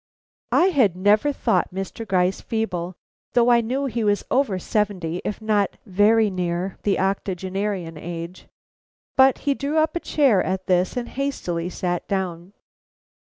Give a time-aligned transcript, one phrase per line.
[0.51, 2.07] I had never thought Mr.
[2.07, 2.95] Gryce feeble,
[3.33, 8.47] though I knew he was over seventy if not very near the octogenarian age.
[9.15, 12.53] But he drew up a chair at this and hastily sat down.